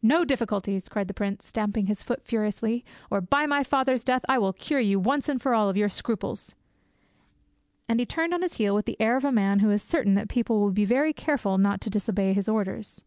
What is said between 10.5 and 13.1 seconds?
will be very careful not to disobey his orders.